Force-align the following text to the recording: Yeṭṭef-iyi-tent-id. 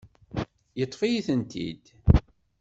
Yeṭṭef-iyi-tent-id. 0.79 1.83